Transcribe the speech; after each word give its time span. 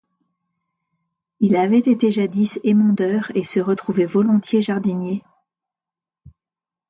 Il 1.41 1.55
avait 1.55 1.77
été 1.77 2.11
jadis 2.11 2.59
émondeur 2.63 3.31
et 3.35 3.43
se 3.43 3.59
retrouvait 3.59 4.07
volontiers 4.07 4.63
jardinier. 4.63 5.23